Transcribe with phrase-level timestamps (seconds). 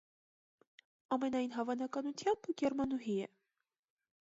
[1.17, 3.31] Ամենայն հավանականությամբ գերմանուհի է։